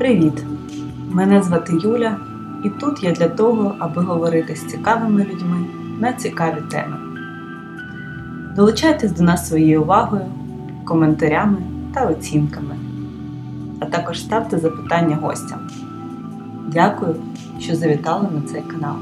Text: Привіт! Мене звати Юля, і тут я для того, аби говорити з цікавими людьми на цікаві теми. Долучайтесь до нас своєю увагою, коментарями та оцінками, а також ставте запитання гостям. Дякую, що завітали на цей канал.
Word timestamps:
Привіт! 0.00 0.44
Мене 1.10 1.42
звати 1.42 1.72
Юля, 1.82 2.16
і 2.64 2.70
тут 2.70 3.02
я 3.02 3.12
для 3.12 3.28
того, 3.28 3.74
аби 3.78 4.02
говорити 4.02 4.56
з 4.56 4.66
цікавими 4.66 5.24
людьми 5.24 5.64
на 5.98 6.12
цікаві 6.12 6.62
теми. 6.70 6.96
Долучайтесь 8.56 9.12
до 9.12 9.22
нас 9.22 9.48
своєю 9.48 9.82
увагою, 9.82 10.24
коментарями 10.84 11.58
та 11.94 12.06
оцінками, 12.06 12.76
а 13.80 13.86
також 13.86 14.20
ставте 14.20 14.58
запитання 14.58 15.16
гостям. 15.16 15.58
Дякую, 16.68 17.16
що 17.58 17.76
завітали 17.76 18.28
на 18.34 18.42
цей 18.42 18.62
канал. 18.62 18.96